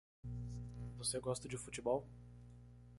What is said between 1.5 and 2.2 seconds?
futebol?